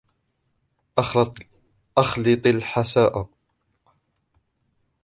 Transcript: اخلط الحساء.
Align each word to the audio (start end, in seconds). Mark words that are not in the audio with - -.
اخلط 0.97 2.47
الحساء. 2.47 3.29